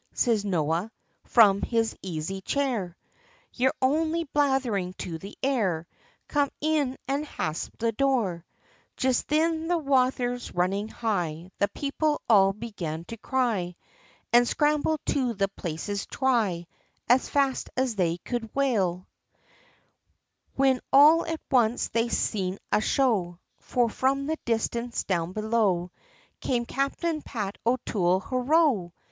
siz 0.15 0.43
Noah, 0.43 0.91
from 1.25 1.61
his 1.61 1.95
aisy 2.03 2.41
chair, 2.41 2.97
"Yer 3.53 3.71
only 3.83 4.23
blatherin 4.33 4.93
to 4.97 5.19
the 5.19 5.37
air! 5.43 5.85
come 6.27 6.49
in 6.59 6.97
an' 7.07 7.23
hasp 7.23 7.73
the 7.77 7.91
door," 7.91 8.43
Just 8.97 9.27
thin 9.27 9.67
the 9.67 9.77
wathers 9.77 10.55
risin' 10.55 10.87
high, 10.87 11.51
the 11.59 11.67
people 11.67 12.19
all 12.27 12.51
began 12.51 13.05
to 13.09 13.17
cry, 13.17 13.75
An' 14.33 14.45
scrambled 14.47 15.01
to 15.05 15.35
the 15.35 15.49
places 15.49 16.07
dhry, 16.07 16.65
as 17.07 17.29
fast 17.29 17.69
as 17.77 17.95
they 17.95 18.17
could 18.17 18.55
whail; 18.55 19.05
Whin 20.55 20.81
all 20.91 21.27
at 21.27 21.41
once 21.51 21.89
they 21.89 22.09
seen 22.09 22.57
a 22.71 22.81
show, 22.81 23.37
for 23.59 23.87
from 23.87 24.25
the 24.25 24.39
distance 24.45 25.03
down 25.03 25.31
below, 25.31 25.91
Came 26.39 26.65
Captain 26.65 27.21
Pat 27.21 27.59
O'Toole 27.67 28.21
hooroo! 28.21 28.93